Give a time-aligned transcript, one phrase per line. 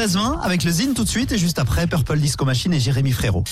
[0.00, 3.10] 13-20 avec le Zine tout de suite et juste après Purple Disco Machine et Jérémy
[3.10, 3.42] Frérot.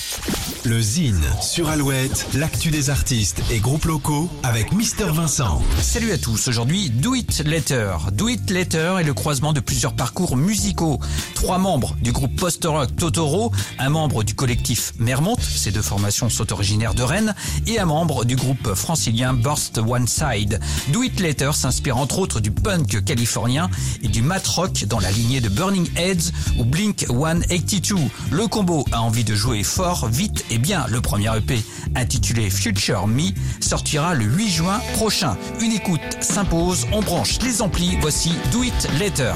[0.63, 5.61] Le Zine sur Alouette, l'actu des artistes et groupes locaux avec Mister Vincent.
[5.81, 7.97] Salut à tous, aujourd'hui Do It Later.
[8.13, 11.01] Do It Later est le croisement de plusieurs parcours musicaux.
[11.35, 16.53] Trois membres du groupe post-rock Totoro, un membre du collectif Mermont, ces deux formations sont
[16.53, 17.35] originaires de Rennes,
[17.65, 20.61] et un membre du groupe francilien Burst One Side.
[20.93, 23.69] Do It Later s'inspire entre autres du punk californien
[24.01, 27.95] et du mat rock dans la lignée de Burning Heads ou Blink 182.
[28.31, 30.85] Le combo a envie de jouer fort, vite et bien.
[30.89, 31.63] Le premier EP,
[31.95, 35.37] intitulé Future Me, sortira le 8 juin prochain.
[35.61, 39.33] Une écoute s'impose, on branche les amplis, voici Do It Later.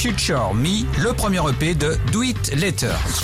[0.00, 2.56] Future Me, le premier EP de Do It.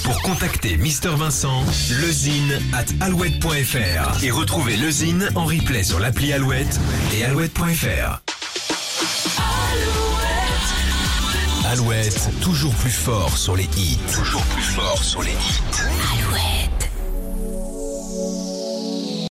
[0.05, 1.65] Pour contacter Mister Vincent,
[2.03, 6.79] lezine at alouette.fr et retrouver lezine en replay sur l'appli Alouette
[7.15, 8.21] et alouette.fr.
[11.67, 13.99] Alouette, toujours plus fort sur les hits.
[14.15, 15.63] Toujours plus fort sur les hits.
[16.13, 16.56] Alouette.